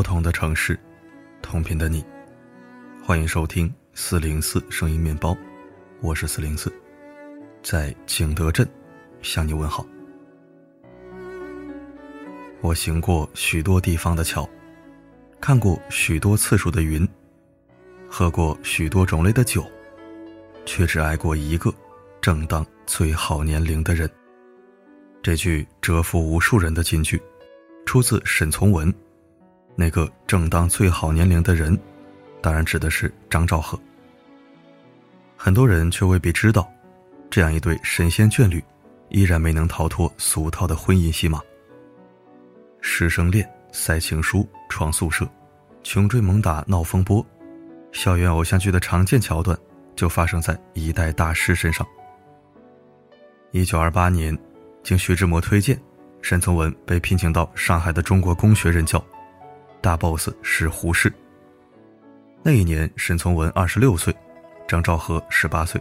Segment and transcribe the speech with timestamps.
[0.00, 0.80] 不同的城市，
[1.42, 2.02] 同频的你，
[3.04, 5.36] 欢迎收听四零四声音面包，
[6.00, 6.72] 我是四零四，
[7.62, 8.66] 在景德镇
[9.20, 9.84] 向你问好。
[12.62, 14.48] 我行过许多地方的桥，
[15.38, 17.06] 看过许多次数的云，
[18.08, 19.70] 喝过许多种类的酒，
[20.64, 21.70] 却只爱过一个
[22.22, 24.10] 正当最好年龄的人。
[25.22, 27.20] 这句折服无数人的金句，
[27.84, 28.90] 出自沈从文。
[29.80, 31.76] 那个正当最好年龄的人，
[32.42, 33.80] 当然指的是张兆和。
[35.38, 36.70] 很多人却未必知道，
[37.30, 38.62] 这样一对神仙眷侣，
[39.08, 41.40] 依然没能逃脱俗套的婚姻戏码。
[42.82, 45.26] 师生恋、塞情书、闯宿舍、
[45.82, 47.24] 穷追猛打、闹风波，
[47.90, 49.58] 校园偶像剧的常见桥段，
[49.96, 51.86] 就发生在一代大师身上。
[53.50, 54.38] 一九二八年，
[54.82, 55.80] 经徐志摩推荐，
[56.20, 59.02] 沈从文被聘请到上海的中国公学任教，
[59.80, 61.12] 大 boss 是胡适。
[62.42, 64.14] 那一年，沈从文二十六岁，
[64.66, 65.80] 张兆和十八岁。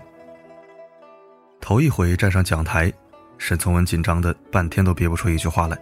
[1.61, 2.91] 头一回站上讲台，
[3.37, 5.77] 沈从文紧张的半天都憋不出一句话来。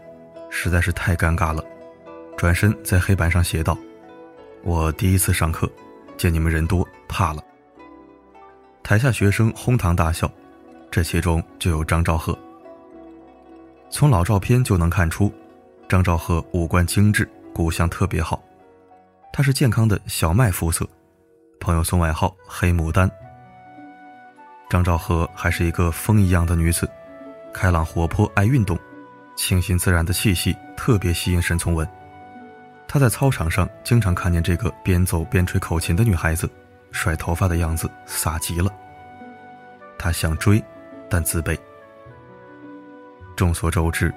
[0.50, 1.64] 实在是太尴尬了，
[2.38, 3.78] 转身在黑板上写道
[4.64, 5.70] ：“我第一次上课，
[6.18, 7.44] 见你们人多，怕了。”
[8.82, 10.32] 台下学生哄堂大笑，
[10.90, 12.38] 这其中就有张兆和。
[13.90, 15.32] 从老照片就能看出，
[15.90, 18.40] 张兆和五官精致，骨相特别好。
[19.34, 20.88] 他是健康的小麦肤色，
[21.60, 23.10] 朋友送外号“黑牡丹”。
[24.70, 26.88] 张兆和还是一个风一样的女子，
[27.52, 28.78] 开朗活泼，爱运动。
[29.36, 31.88] 清新自然的气息特别吸引沈从文，
[32.88, 36.50] 他在操场上经常看见这个边走边吹口琴的女孩子，
[36.92, 38.72] 甩头发的样子飒极了。
[39.98, 40.64] 他想追，
[41.10, 41.58] 但自卑。
[43.36, 44.14] 众所周知，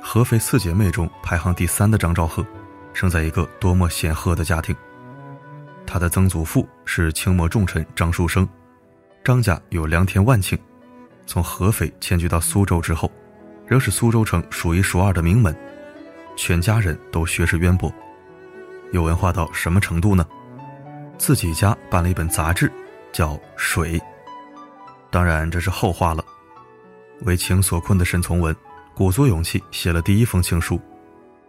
[0.00, 2.46] 合肥四姐妹中排行第三的张兆和，
[2.92, 4.74] 生在一个多么显赫的家庭。
[5.86, 8.48] 他的曾祖父是清末重臣张树声，
[9.24, 10.58] 张家有良田万顷，
[11.26, 13.10] 从合肥迁居到苏州之后。
[13.66, 15.56] 仍是苏州城数一数二的名门，
[16.36, 17.88] 全家人都学识渊博，
[18.90, 20.26] 有文化到什么程度呢？
[21.16, 22.68] 自己家办了一本杂志，
[23.12, 23.96] 叫《水》。
[25.08, 26.24] 当然这是后话了。
[27.20, 28.52] 为情所困的沈从文，
[28.92, 30.80] 鼓足勇气写了第一封情书，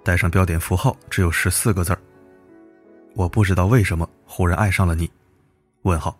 [0.03, 1.99] 带上标点符号，只有十四个字儿
[3.15, 5.09] ：“我不知道为什么忽然爱上了你。”
[5.83, 6.17] 问号。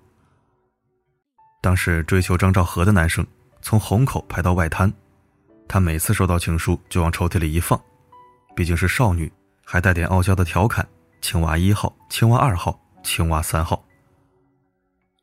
[1.61, 3.25] 当时追求张兆和的男生，
[3.61, 4.91] 从虹口排到外滩。
[5.67, 7.79] 他每次收到情书就往抽屉里一放，
[8.55, 9.31] 毕竟是少女，
[9.63, 10.85] 还带点傲娇的调侃
[11.21, 13.81] ：“青蛙一号，青蛙二号，青蛙三号。”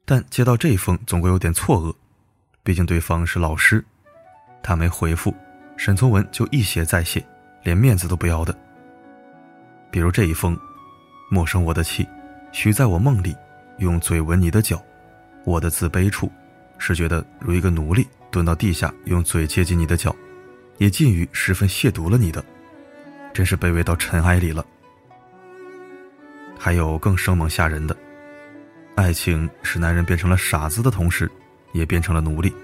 [0.06, 1.94] 但接到这封总归有点错愕，
[2.62, 3.84] 毕竟对方是老师，
[4.62, 5.34] 他没回复，
[5.76, 7.22] 沈从文就一写再写，
[7.62, 8.54] 连面子都不要的。
[9.90, 10.58] 比如这一封
[11.30, 12.06] ：“莫生我的气，
[12.52, 13.34] 许在我梦里，
[13.78, 14.82] 用嘴吻你的脚。
[15.44, 16.30] 我的自卑处，
[16.78, 20.14] 是觉得如一个奴隶蹲到地下，用嘴接近你的脚。”
[20.78, 22.44] 也近于十分亵渎了你的，
[23.32, 24.64] 真是卑微到尘埃里了。
[26.56, 27.96] 还有更生猛吓人的，
[28.94, 31.28] 爱情使男人变成了傻子的同时，
[31.72, 32.54] 也变成了奴隶。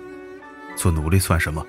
[0.76, 1.66] 做奴隶算什么？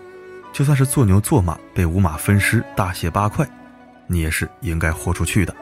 [0.55, 3.45] 就算是做牛做马被五马分尸大卸八块，
[4.07, 5.53] 你也是应该豁出去的。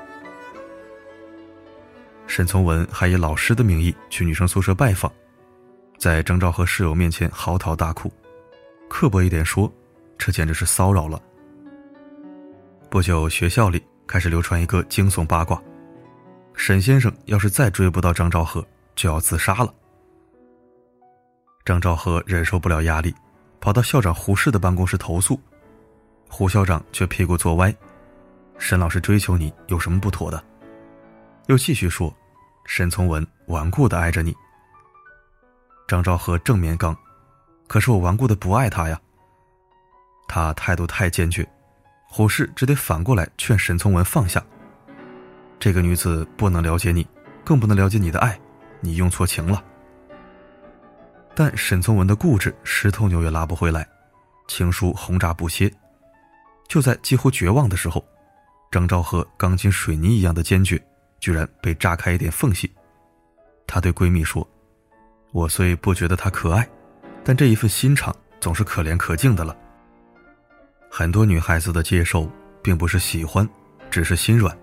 [2.28, 5.12] 沈从文还以老师的名义去女生宿舍拜访，
[5.98, 8.14] 在张兆和室友面前嚎啕大哭。
[8.88, 9.74] 刻薄一点说。
[10.16, 11.20] 这简直是骚扰了。
[12.90, 15.62] 不久，学校里开始流传一个惊悚八卦：
[16.54, 18.66] 沈先生要是再追不到张兆和，
[18.96, 19.74] 就要自杀了。
[21.66, 23.14] 张兆和忍受不了压力，
[23.64, 25.40] 跑到校长胡适的办公室投诉，
[26.28, 27.74] 胡校长却屁股坐歪
[28.60, 30.44] ：“沈老师追求你有什么不妥的？”
[31.48, 32.14] 又继续说
[32.68, 34.36] ：“沈从文顽固的爱着你。”
[35.88, 36.94] 张兆和正面刚
[37.66, 39.00] ：“可是我顽固的不爱他呀。”
[40.28, 41.50] 他态度太坚决，
[42.10, 44.44] 胡适只得反过来劝沈从文放下。
[45.58, 47.08] 这个女子不能了解你，
[47.46, 48.38] 更不能了解你的爱，
[48.82, 49.64] 你用错情了。
[51.36, 53.88] 但沈从文的固执，十头牛也拉不回来，
[54.48, 55.72] 情书轰炸不歇。
[56.68, 58.04] 就在几乎绝望的时候，
[58.72, 60.82] 张兆和钢筋水泥一样的坚决，
[61.20, 62.72] 居然被炸开一点缝隙。
[63.66, 64.48] 她对闺蜜说
[65.32, 66.68] ：“我虽不觉得他可爱，
[67.24, 69.56] 但这一份心肠总是可怜可敬的了。”
[70.90, 72.30] 很多女孩子的接受，
[72.62, 73.48] 并不是喜欢，
[73.90, 74.56] 只是心软。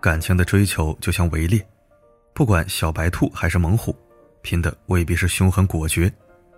[0.00, 1.66] 感情的追求就像围猎，
[2.34, 3.96] 不管小白兔还是猛虎，
[4.42, 6.12] 拼的未必是凶狠果决，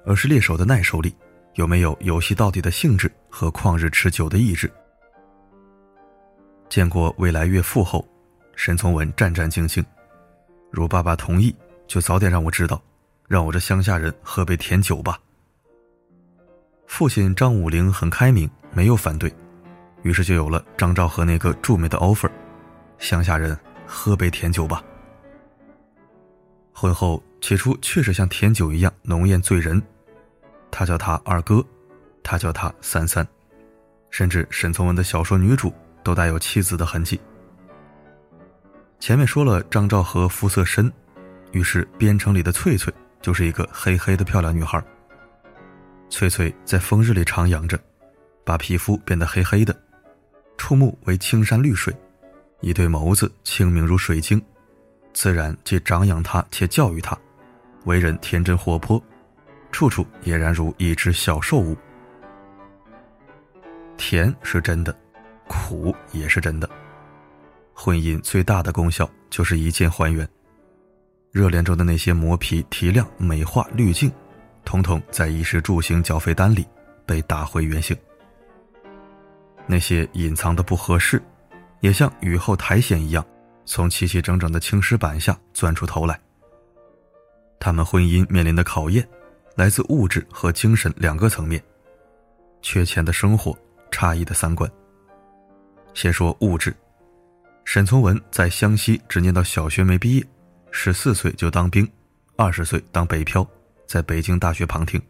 [0.04, 1.14] 而是猎手的耐受力，
[1.54, 4.70] 有没有游戏到底的兴致和旷日持久的意志。
[6.68, 8.06] 见过未来岳父后，
[8.56, 9.84] 沈从文战战兢兢。
[10.70, 11.54] 如爸爸同意，
[11.86, 12.82] 就早点让我知道，
[13.28, 15.18] 让我这乡下人喝杯甜酒吧。
[16.86, 19.32] 父亲张武龄很开明，没有反对，
[20.02, 22.30] 于是就有了张兆和那个著名的 offer：
[22.98, 23.56] 乡下人
[23.86, 24.82] 喝杯甜酒吧。
[26.72, 29.82] 婚后，起初确实像甜酒一样浓艳醉人，
[30.70, 31.62] 他叫他二哥，
[32.22, 33.28] 他叫他三三，
[34.08, 35.70] 甚至沈从文的小说女主
[36.02, 37.20] 都带有妻子的痕迹。
[38.98, 40.90] 前面说了张兆和肤色深，
[41.52, 44.82] 于是边城里的翠翠就是一个黑黑的漂亮女孩。
[46.08, 47.78] 翠翠在风日里徜徉着，
[48.42, 49.78] 把皮肤变得黑黑的，
[50.56, 51.94] 触目为青山绿水，
[52.62, 54.42] 一对眸子清明如水晶，
[55.12, 57.14] 自然既长养她且教育她，
[57.84, 59.02] 为人天真活泼，
[59.72, 61.76] 处处俨然如一只小兽物。
[63.96, 64.94] 甜是真的，
[65.46, 66.68] 苦也是真的。
[67.72, 70.28] 婚姻最大的功效就是一键还原，
[71.30, 74.10] 热恋中的那些磨皮、提亮、美化、滤镜。
[74.64, 76.66] 统统在衣食住行缴费单里
[77.04, 77.94] 被打回原形。
[79.66, 81.22] 那些隐藏的不合适，
[81.80, 83.24] 也像雨后苔藓一样，
[83.66, 86.18] 从齐齐整整的青石板下钻出头来。
[87.64, 89.08] 他们婚姻面临的考验，
[89.54, 91.64] 来自物质和精神两个层面，
[92.60, 93.56] 缺钱的生活，
[93.90, 94.70] 差异的三观。
[95.94, 96.76] 先说物质，
[97.64, 100.26] 沈从文在湘西只念到小学没毕业，
[100.72, 101.90] 十四岁就当兵，
[102.36, 103.48] 二十岁当北漂。
[103.86, 105.00] 在北京大学旁听。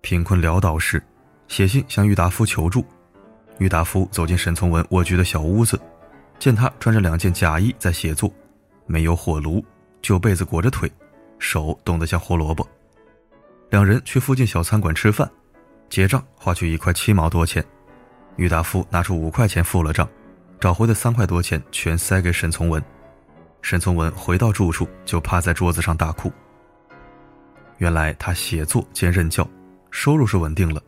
[0.00, 1.02] 贫困潦倒时，
[1.48, 2.86] 写信向郁达夫求助。
[3.58, 5.76] 郁达夫走进沈从文蜗居的小屋子，
[6.38, 8.32] 见他穿着两件假衣在写作，
[8.86, 9.64] 没有火炉，
[10.00, 10.88] 旧被子裹着腿，
[11.42, 12.66] 手冻得像胡萝卜。
[13.68, 15.28] 两人去附近小餐馆吃饭，
[15.90, 17.62] 结账花去一块七毛多钱。
[18.36, 20.08] 郁达夫拿出五块钱付了账，
[20.60, 22.82] 找回的三块多钱全塞给沈从文。
[23.60, 26.32] 沈从文回到住处就趴在桌子上大哭。
[27.78, 29.46] 原来他写作兼任教，
[29.90, 30.80] 收入是稳定了，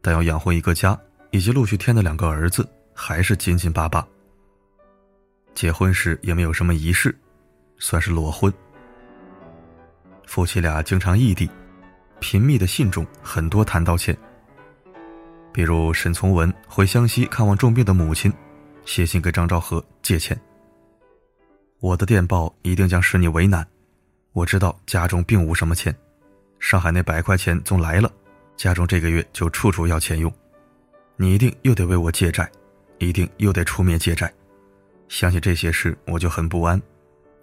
[0.00, 0.98] 但要养活一个家
[1.32, 4.06] 以及陆续添的两个儿子，还是紧紧巴巴。
[5.54, 7.16] 结婚时也没有什么仪式，
[7.78, 8.52] 算是裸婚。
[10.26, 11.48] 夫妻俩经常异地，
[12.20, 14.14] 频密的信中很多谈到钱。
[15.52, 18.30] 比如沈从文回湘西看望重病的母亲，
[18.84, 20.38] 写信给张兆和借钱。
[21.80, 23.66] 我的电报一定将使你为难，
[24.32, 25.94] 我知道家中并无什么钱。
[26.58, 28.10] 上海那百块钱总来了，
[28.56, 30.30] 家中这个月就处处要钱用，
[31.16, 32.50] 你一定又得为我借债，
[32.98, 34.30] 一定又得出面借债。
[35.08, 36.80] 想起这些事，我就很不安。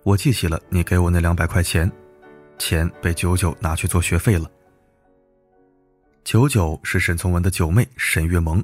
[0.04, 1.90] 我记起了你给我那两百块钱，
[2.64, 4.50] 钱被九九拿去做学费了。
[6.24, 8.64] 九九是沈从文的九妹沈月萌，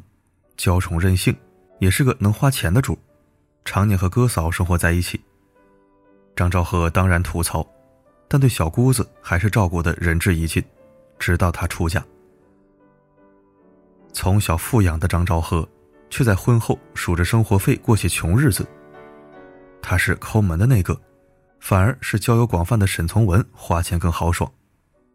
[0.56, 1.36] 娇宠任性，
[1.80, 2.98] 也是个能花钱的主，
[3.66, 5.19] 常年和哥嫂生活在一起。
[6.34, 7.68] 张兆和当然吐槽。
[8.31, 10.63] 但对小姑子还是照顾的仁至义尽，
[11.18, 12.06] 直到她出嫁。
[14.13, 15.68] 从小富养的张兆和，
[16.12, 18.66] 却在婚后数着生活费过起穷日子。
[19.81, 20.96] 他是抠门的那个，
[21.60, 24.50] 反而是交友广泛的沈从文花钱更豪爽，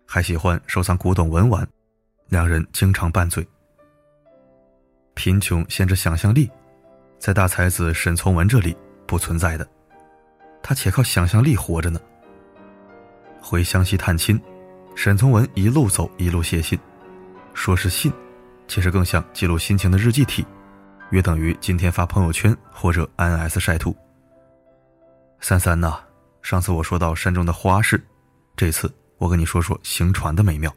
[0.07, 1.67] 还喜欢收藏古董文玩，
[2.29, 3.47] 两人经常拌嘴。
[5.15, 6.51] 贫穷限制想象力，
[7.19, 9.67] 在大才子沈从文这里不存在的，
[10.63, 12.01] 他且靠想象力活着呢。
[13.41, 14.41] 回湘西探亲，
[14.95, 16.79] 沈从文一路走一路写信，
[17.53, 18.13] 说是信，
[18.69, 20.45] 其实更像记录心情的日记体，
[21.11, 23.97] 约等于今天发朋友圈或者 INS 晒图。
[25.41, 26.01] 三三呐，
[26.45, 27.99] 上次我说到山中的花事，
[28.55, 30.71] 这次我跟你说说行船的美妙。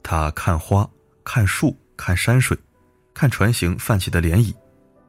[0.00, 0.88] 他看花，
[1.24, 2.56] 看树，看山水，
[3.12, 4.54] 看船行泛起的涟漪，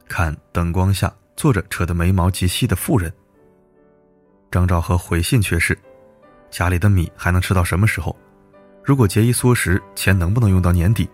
[0.10, 3.14] 看灯光下坐着扯得眉毛极细的妇人。
[4.50, 5.78] 张兆和回信却是。
[6.50, 8.16] 家里的米还能吃到什么时候？
[8.84, 11.08] 如果节衣缩食，钱能不能用到年底？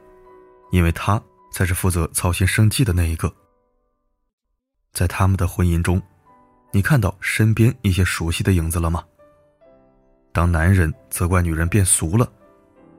[0.72, 1.22] 因为他
[1.52, 3.30] 才是负责操心生计的那一个。
[4.94, 6.02] 在他们的婚姻中，
[6.74, 9.02] 你看到身边一些熟悉的影子了吗？
[10.32, 12.30] 当男人责怪女人变俗了，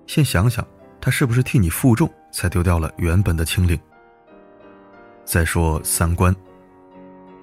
[0.06, 0.66] 先想想
[1.00, 3.78] 他是不是替你负重，才丢掉了原本的清零。
[5.24, 6.34] 再说三观，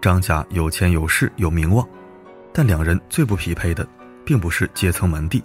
[0.02, 1.88] 张家有钱有势有名望，
[2.54, 3.88] 但两人最不匹配的。
[4.24, 5.44] 并不是阶层门第。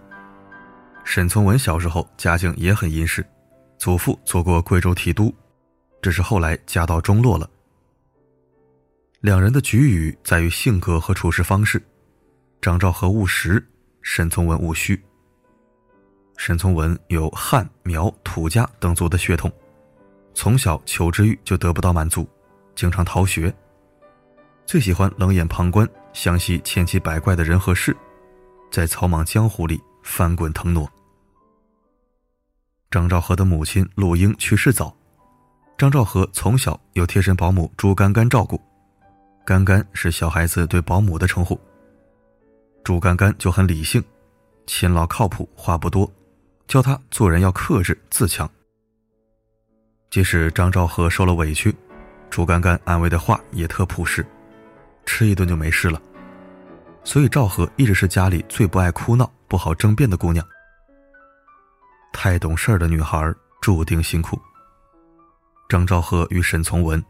[1.02, 3.24] 沈从文小时候家境也很殷实，
[3.78, 5.34] 祖父做过贵州提督，
[6.02, 7.48] 只是后来家道中落了。
[9.26, 11.82] 两人的局语在于性格和处事方式，
[12.60, 13.60] 张兆和务实，
[14.00, 15.02] 沈从文务虚。
[16.36, 19.52] 沈从文有汉、苗、土家等族的血统，
[20.32, 22.24] 从小求知欲就得不到满足，
[22.76, 23.52] 经常逃学。
[24.64, 27.96] 最喜欢冷眼旁观、详细千奇百怪的人和事，
[28.70, 30.88] 在草莽江湖里翻滚腾挪。
[32.92, 34.96] 张兆和的母亲陆英去世早，
[35.76, 38.62] 张兆和从小有贴身保姆朱干干照顾，
[39.46, 41.58] 干干是小孩子对保姆的称呼。
[42.82, 44.02] 朱干干就很理性，
[44.66, 46.12] 勤劳靠谱，话不多，
[46.66, 48.50] 教他做人要克制自强。
[50.10, 51.72] 即使张兆和受了委屈，
[52.28, 54.26] 朱干干安慰的话也特朴实，
[55.04, 56.02] 吃一顿就没事了。
[57.04, 60.44] 所以赵和一直是家里最不爱哭闹、不好争辩的姑娘。
[62.12, 64.36] 太懂事儿的女孩注定辛苦。
[65.68, 67.00] 张兆和与沈从文，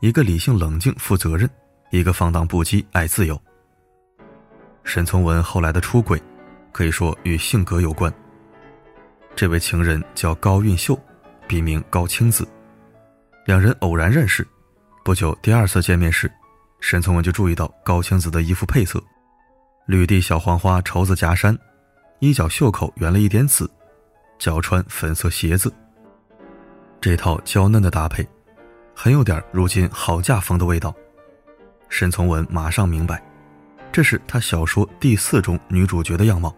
[0.00, 1.48] 一个理性冷静、负责任，
[1.90, 3.40] 一个放荡不羁、爱自由。
[4.84, 6.22] 沈从文后来的出轨，
[6.72, 8.12] 可以说与性格有关。
[9.34, 10.98] 这位情人叫高运秀，
[11.46, 12.46] 笔名高青子，
[13.44, 14.46] 两人偶然认识。
[15.04, 16.30] 不久第二次见面时，
[16.80, 19.02] 沈从文就注意到高青子的衣服配色：
[19.86, 21.56] 绿地小黄花绸子夹衫，
[22.20, 23.70] 衣角袖口圆了一点紫。
[24.38, 25.72] 脚穿粉色鞋子，
[27.00, 28.22] 这套娇嫩的搭配，
[28.94, 30.94] 很有点如今好嫁风的味道。
[31.88, 33.22] 沈从文马上明白，
[33.92, 36.54] 这是他小说第四中女主角的样貌，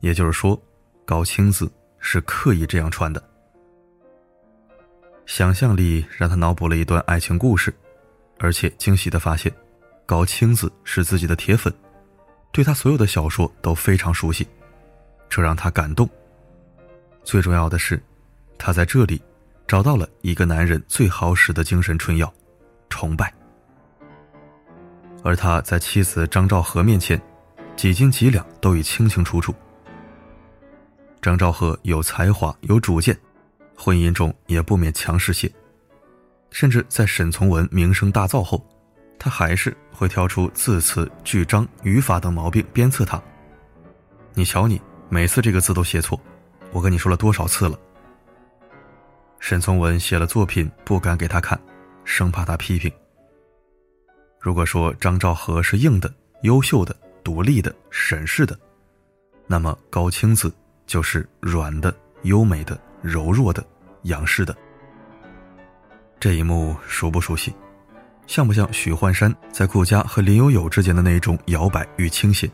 [0.00, 0.60] 也就是说，
[1.04, 3.22] 高青子是刻意这样穿的。
[5.26, 7.74] 想象力让他脑补了一段爱情故事，
[8.38, 9.52] 而且惊喜的发现，
[10.04, 11.72] 高青子是自己的铁粉，
[12.52, 14.46] 对他所有的小说都非常熟悉，
[15.28, 16.08] 这让他感动。
[17.24, 18.00] 最重要的是，
[18.58, 19.20] 他在这里
[19.66, 22.32] 找到了一个男人最好使的精神春药——
[22.90, 23.32] 崇拜。
[25.24, 27.20] 而他在妻子张兆和面前，
[27.76, 29.54] 几斤几两都已清清楚楚。
[31.22, 33.18] 张兆和有才华、有主见，
[33.74, 35.50] 婚姻中也不免强势些。
[36.50, 38.62] 甚至在沈从文名声大噪后，
[39.18, 43.20] 他还是会挑出字词、句章、语法等毛病鞭策他。
[44.34, 44.78] 你瞧你，
[45.08, 46.20] 每次这个字都写错。
[46.70, 47.78] 我跟你说了多少次了？
[49.40, 51.58] 沈从文写了作品不敢给他看，
[52.04, 52.92] 生怕他批评。
[54.44, 58.54] 如果说张兆和是硬的、优秀的、独立的、审视的，
[59.46, 60.54] 那么高青子
[60.86, 63.64] 就是软的、优美的、柔弱的、
[64.02, 64.54] 仰视的。
[66.20, 67.54] 这一幕熟不熟悉？
[68.26, 72.46] 像不像许幻山在顾家和林有有之间的那种摇摆与倾斜？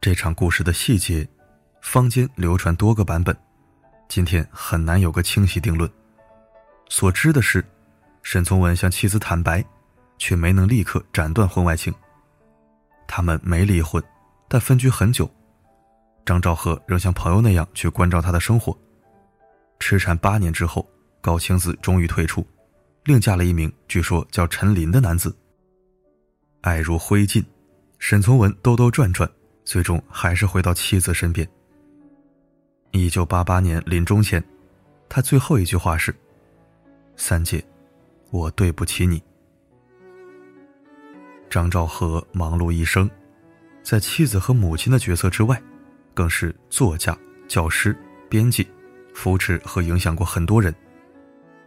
[0.00, 1.24] 这场故事的细节。
[1.82, 3.34] 坊间流传多个版本，
[4.08, 5.88] 今天很难有个清晰定论。
[6.88, 7.64] 所知的是，
[8.24, 9.64] 沈从文向妻子坦白，
[10.20, 11.92] 却没能立刻斩断婚外情。
[13.08, 14.00] 他们没离婚，
[14.46, 15.28] 但分居很久。
[16.24, 18.76] 张兆和仍像朋友那样去关照他的生活。
[19.80, 20.88] 痴缠八年之后，
[21.20, 22.46] 高青子终于退出，
[23.04, 25.34] 另嫁了一名据说叫陈林的男子。
[26.60, 27.42] 爱如灰烬，
[27.98, 29.28] 沈从文兜兜转转，
[29.64, 31.48] 最终还是回到妻子身边。
[32.90, 34.44] 一九八八年临终前，
[35.08, 36.14] 他最后一句话是
[37.16, 37.64] ：“三姐，
[38.30, 39.20] 我对不起你。”
[41.50, 43.10] 张兆和忙碌一生，
[43.82, 45.60] 在妻子和母亲的角色之外，
[46.14, 47.16] 更是作家、
[47.48, 47.94] 教师、
[48.28, 48.64] 编辑，
[49.12, 50.72] 扶持和影响过很多人。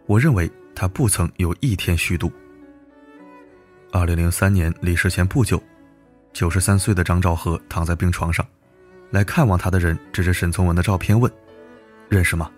[0.06, 2.32] 我认为他不曾有一天虚度。
[3.92, 5.62] 二零零三年离世前不久，
[6.32, 8.44] 九十三岁的张兆和躺在病床上。
[9.10, 11.30] 来看望他的人指着沈从文的照片问
[12.08, 12.50] ：“认识吗？”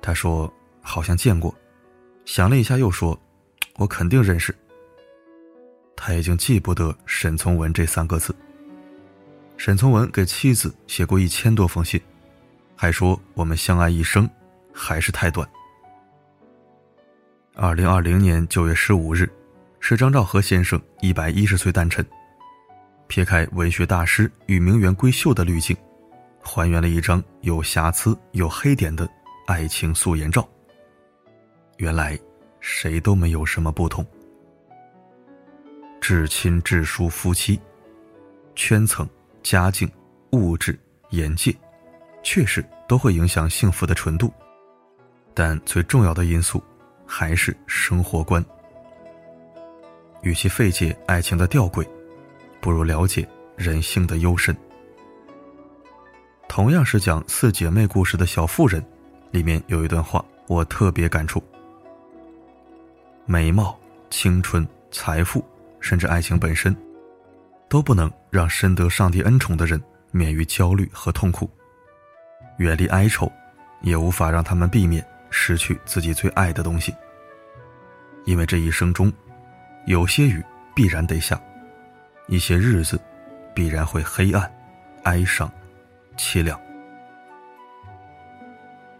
[0.00, 1.54] 他说：“好像见过。”
[2.24, 3.16] 想了一下又说
[3.76, 4.52] ：“我肯定认识。”
[6.00, 8.34] 他已经记不得沈从文这三个字。
[9.56, 12.00] 沈从文给妻子写过一千多封信，
[12.76, 14.30] 还说我们相爱一生，
[14.72, 15.46] 还是太短。
[17.56, 19.28] 二零二零年九月十五日，
[19.80, 22.06] 是张兆和先生一百一十岁诞辰。
[23.08, 25.76] 撇开文学大师与名媛闺秀的滤镜，
[26.40, 29.08] 还原了一张有瑕疵、有黑点的
[29.48, 30.48] 爱情素颜照。
[31.78, 32.16] 原来，
[32.60, 34.06] 谁都没有什么不同。
[36.08, 37.60] 至亲至疏夫妻，
[38.54, 39.06] 圈层、
[39.42, 39.86] 家境、
[40.32, 41.54] 物质、眼界，
[42.22, 44.32] 确实都会影响幸福的纯度。
[45.34, 46.64] 但最重要的因素，
[47.06, 48.42] 还是生活观。
[50.22, 51.86] 与其费解爱情的吊诡。
[52.58, 54.56] 不如了解人性的幽深。
[56.48, 58.82] 同样是讲四姐妹故事的小妇人，
[59.30, 61.44] 里面有一段话我特别感触：
[63.26, 65.44] 美貌、青春、财富，
[65.88, 66.76] 甚至爱情本身，
[67.66, 71.48] 都不能让深得上帝恩宠的人免于焦虑和痛苦；
[72.58, 73.32] 远离哀愁，
[73.80, 76.94] 也无法让他们避免失去自己最爱的东西。
[78.26, 79.10] 因为这一生中，
[79.86, 81.40] 有些雨必然得下，
[82.26, 83.00] 一些日子
[83.54, 84.42] 必然会黑暗、
[85.04, 85.50] 哀伤、
[86.18, 86.60] 凄凉。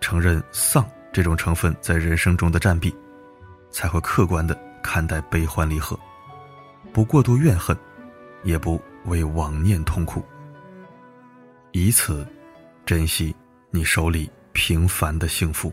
[0.00, 2.96] 承认丧这种成分在人生中的占比，
[3.70, 5.94] 才会客观的看待悲欢离合，
[6.98, 7.78] 不过度怨恨，
[8.42, 10.20] 也不为往念痛苦，
[11.70, 12.26] 以此
[12.84, 13.32] 珍惜
[13.70, 15.72] 你手里平凡的幸福。